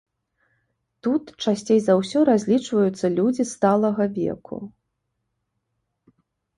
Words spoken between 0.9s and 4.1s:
Тут часцей за ўсё разлічваюцца людзі сталага